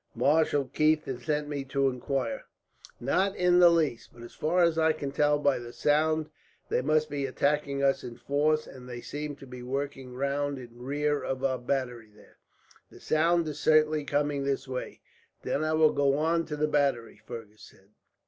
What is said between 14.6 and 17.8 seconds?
way." "Then I will go on to the battery," Fergus